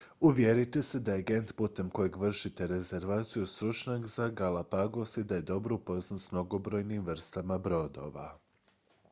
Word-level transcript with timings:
uvjerite 0.19 0.81
se 0.83 0.99
da 0.99 1.11
je 1.11 1.17
agent 1.19 1.55
putem 1.55 1.89
kojeg 1.89 2.15
vršite 2.17 2.67
rezervaciju 2.67 3.45
stručnjak 3.45 4.05
za 4.07 4.27
galapagos 4.27 5.17
i 5.17 5.23
da 5.23 5.35
je 5.35 5.41
dobro 5.51 5.75
upoznat 5.75 6.19
s 6.19 6.31
mnogobrojnim 6.31 7.05
vrstama 7.05 7.57
brodova 7.57 8.39